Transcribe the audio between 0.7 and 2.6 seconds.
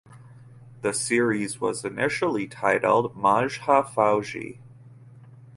The series was initially